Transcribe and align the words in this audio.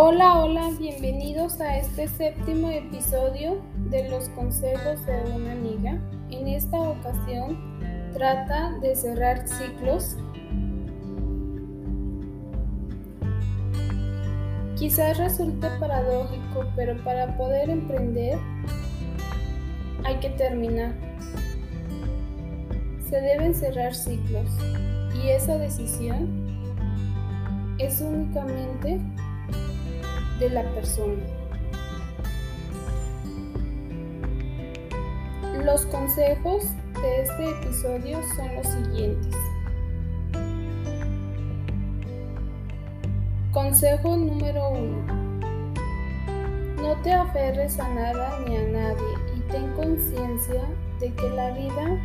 Hola, 0.00 0.38
hola, 0.38 0.70
bienvenidos 0.78 1.60
a 1.60 1.76
este 1.76 2.06
séptimo 2.06 2.70
episodio 2.70 3.60
de 3.90 4.08
los 4.08 4.28
consejos 4.28 5.04
de 5.04 5.32
una 5.34 5.50
amiga. 5.50 6.00
En 6.30 6.46
esta 6.46 6.78
ocasión 6.78 7.58
trata 8.12 8.78
de 8.78 8.94
cerrar 8.94 9.48
ciclos. 9.48 10.16
Quizás 14.76 15.18
resulte 15.18 15.68
paradójico, 15.80 16.64
pero 16.76 16.96
para 17.02 17.36
poder 17.36 17.68
emprender 17.68 18.38
hay 20.04 20.14
que 20.20 20.30
terminar. 20.30 20.94
Se 23.10 23.20
deben 23.20 23.52
cerrar 23.52 23.96
ciclos 23.96 24.48
y 25.12 25.30
esa 25.30 25.58
decisión 25.58 26.46
es 27.78 28.00
únicamente 28.00 29.00
de 30.38 30.50
la 30.50 30.62
persona. 30.74 31.22
Los 35.64 35.84
consejos 35.86 36.64
de 37.02 37.22
este 37.22 37.50
episodio 37.50 38.18
son 38.36 38.54
los 38.54 38.66
siguientes. 38.66 39.34
Consejo 43.52 44.16
número 44.16 44.70
1. 44.70 45.28
No 46.82 46.94
te 47.02 47.12
aferres 47.12 47.78
a 47.80 47.88
nada 47.88 48.38
ni 48.46 48.56
a 48.56 48.62
nadie 48.68 49.14
y 49.36 49.40
ten 49.50 49.72
conciencia 49.74 50.62
de 51.00 51.12
que 51.12 51.28
la 51.30 51.50
vida 51.50 51.98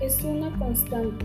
es 0.00 0.22
una 0.24 0.50
constante, 0.58 1.24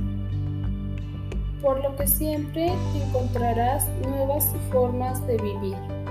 por 1.62 1.82
lo 1.84 1.96
que 1.96 2.06
siempre 2.06 2.72
encontrarás 2.96 3.88
nuevas 4.04 4.54
formas 4.72 5.26
de 5.26 5.38
vivir. 5.38 6.05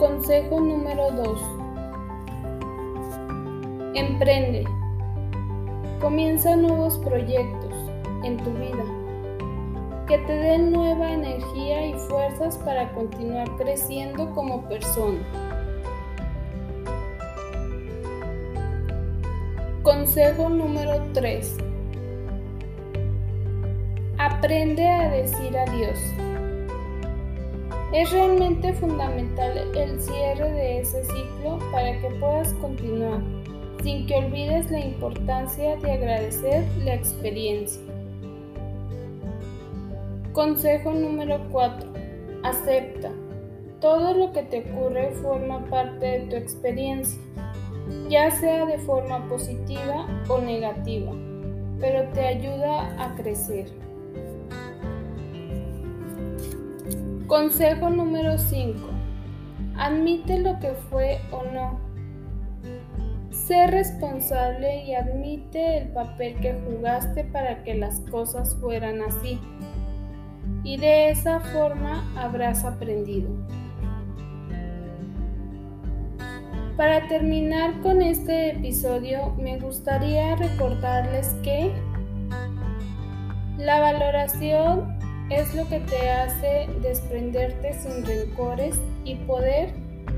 Consejo 0.00 0.58
número 0.60 1.10
2. 1.10 1.40
Emprende. 3.94 4.64
Comienza 6.00 6.56
nuevos 6.56 6.96
proyectos 7.00 7.74
en 8.24 8.38
tu 8.38 8.50
vida 8.52 8.82
que 10.08 10.16
te 10.16 10.32
den 10.32 10.72
nueva 10.72 11.12
energía 11.12 11.88
y 11.88 11.92
fuerzas 12.08 12.56
para 12.56 12.90
continuar 12.94 13.46
creciendo 13.58 14.30
como 14.30 14.66
persona. 14.70 15.18
Consejo 19.82 20.48
número 20.48 20.94
3. 21.12 21.58
Aprende 24.16 24.88
a 24.88 25.10
decir 25.10 25.58
adiós. 25.58 25.98
Es 27.92 28.12
realmente 28.12 28.72
fundamental 28.74 29.58
el 29.74 30.00
cierre 30.00 30.52
de 30.52 30.78
ese 30.78 31.02
ciclo 31.02 31.58
para 31.72 32.00
que 32.00 32.08
puedas 32.20 32.52
continuar, 32.54 33.20
sin 33.82 34.06
que 34.06 34.14
olvides 34.14 34.70
la 34.70 34.78
importancia 34.78 35.76
de 35.76 35.90
agradecer 35.90 36.64
la 36.84 36.94
experiencia. 36.94 37.82
Consejo 40.32 40.92
número 40.92 41.40
4. 41.50 41.90
Acepta. 42.44 43.10
Todo 43.80 44.14
lo 44.14 44.32
que 44.32 44.44
te 44.44 44.60
ocurre 44.60 45.10
forma 45.20 45.64
parte 45.64 46.06
de 46.06 46.20
tu 46.28 46.36
experiencia, 46.36 47.20
ya 48.08 48.30
sea 48.30 48.66
de 48.66 48.78
forma 48.78 49.28
positiva 49.28 50.06
o 50.28 50.38
negativa, 50.40 51.10
pero 51.80 52.08
te 52.12 52.24
ayuda 52.24 53.04
a 53.04 53.16
crecer. 53.16 53.89
Consejo 57.30 57.90
número 57.90 58.36
5. 58.38 58.76
Admite 59.76 60.40
lo 60.40 60.58
que 60.58 60.72
fue 60.90 61.20
o 61.30 61.44
no. 61.44 61.78
Sé 63.30 63.68
responsable 63.68 64.84
y 64.84 64.96
admite 64.96 65.78
el 65.78 65.92
papel 65.92 66.34
que 66.40 66.54
jugaste 66.54 67.22
para 67.22 67.62
que 67.62 67.74
las 67.74 68.00
cosas 68.10 68.56
fueran 68.60 69.00
así. 69.02 69.38
Y 70.64 70.76
de 70.78 71.10
esa 71.10 71.38
forma 71.38 72.02
habrás 72.16 72.64
aprendido. 72.64 73.30
Para 76.76 77.06
terminar 77.06 77.80
con 77.80 78.02
este 78.02 78.56
episodio, 78.56 79.36
me 79.36 79.56
gustaría 79.60 80.34
recordarles 80.34 81.28
que 81.44 81.72
la 83.56 83.78
valoración 83.78 84.98
es 85.30 85.54
lo 85.54 85.66
que 85.68 85.78
te 85.80 86.10
hace 86.10 86.68
desprenderte 86.82 87.72
sin 87.74 88.04
rencores 88.04 88.78
y 89.04 89.14
poder 89.14 89.72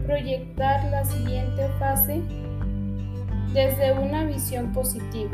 proyectar 0.06 0.90
la 0.90 1.04
siguiente 1.04 1.68
fase 1.78 2.22
desde 3.52 3.92
una 3.92 4.24
visión 4.24 4.72
positiva. 4.72 5.32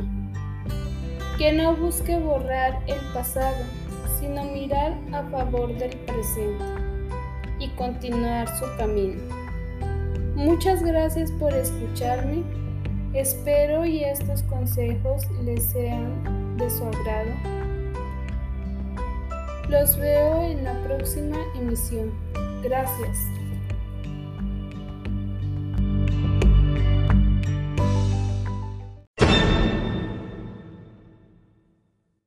Que 1.39 1.53
no 1.53 1.77
busque 1.77 2.19
borrar 2.19 2.83
el 2.89 2.99
pasado, 3.15 3.65
sino 4.19 4.43
mirar 4.44 4.94
a 5.12 5.22
favor 5.31 5.72
del 5.78 5.97
presente 5.99 6.65
y 7.60 7.69
continuar 7.71 8.49
su 8.59 8.65
camino. 8.77 9.22
Muchas 10.34 10.83
gracias 10.83 11.31
por 11.33 11.55
escucharme. 11.55 12.43
Espero 13.15 13.87
y 13.87 14.03
estos 14.03 14.43
consejos 14.43 15.31
les 15.45 15.62
sean 15.62 16.56
de 16.56 16.69
su 16.69 16.84
agrado 16.84 17.58
los 19.69 19.97
veo 19.99 20.43
en 20.43 20.65
la 20.65 20.83
próxima 20.84 21.37
emisión. 21.56 22.12
Gracias. 22.62 23.19